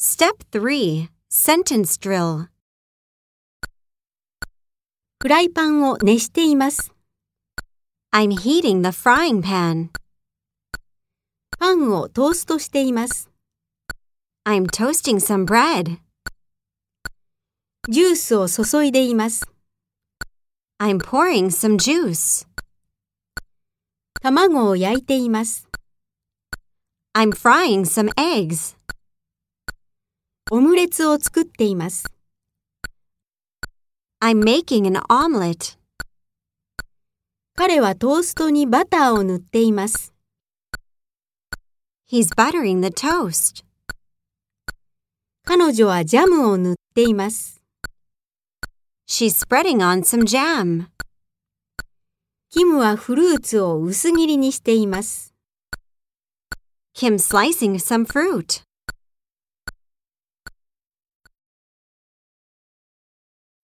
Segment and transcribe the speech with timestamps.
[0.00, 2.46] Step 3 Sentence Drill
[5.20, 6.92] フライパンを熱しています。
[8.12, 9.88] I'm heating the frying pan.
[11.58, 13.28] パンをトーストしています。
[14.44, 15.98] I'm toasting some bread.
[17.88, 19.44] ジュースを注いでいます。
[20.80, 22.46] I'm pouring some juice.
[24.22, 25.66] 卵を焼いています。
[27.16, 28.78] I'm frying some eggs.
[30.50, 32.06] オムレツを作っています。
[34.22, 35.76] I'm making an omelet.
[37.54, 40.14] 彼はトーストにバターを塗っています。
[42.10, 43.62] He's buttering the toast.
[45.44, 47.60] 彼女はジャムを塗っています。
[49.06, 50.86] She's spreading on some jam.
[52.48, 55.34] キムはフルーツを薄切りにしています。
[56.96, 58.67] Kim's slicing some fruit.